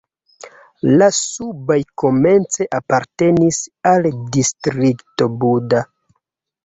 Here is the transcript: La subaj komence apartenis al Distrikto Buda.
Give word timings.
La 1.01 1.09
subaj 1.17 1.77
komence 2.03 2.67
apartenis 2.79 3.61
al 3.93 4.09
Distrikto 4.39 5.29
Buda. 5.45 5.85